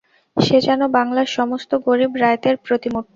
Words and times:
যে 0.37 0.57
যেন 0.61 0.81
বাংলার 0.97 1.27
সমস্ত 1.37 1.71
গরিব 1.87 2.11
রায়তের 2.15 2.55
প্রতিমূর্তি। 2.65 3.09